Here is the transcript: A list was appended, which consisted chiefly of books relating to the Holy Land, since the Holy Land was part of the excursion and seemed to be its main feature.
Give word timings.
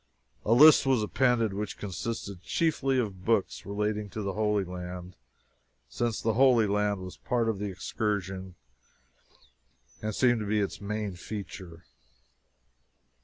A 0.43 0.53
list 0.53 0.83
was 0.87 1.03
appended, 1.03 1.53
which 1.53 1.77
consisted 1.77 2.41
chiefly 2.41 2.97
of 2.97 3.23
books 3.23 3.67
relating 3.67 4.09
to 4.09 4.23
the 4.23 4.33
Holy 4.33 4.63
Land, 4.63 5.15
since 5.89 6.19
the 6.19 6.33
Holy 6.33 6.65
Land 6.65 7.01
was 7.01 7.17
part 7.17 7.47
of 7.47 7.59
the 7.59 7.69
excursion 7.69 8.55
and 10.01 10.15
seemed 10.15 10.39
to 10.39 10.47
be 10.47 10.59
its 10.59 10.81
main 10.81 11.13
feature. 11.15 11.85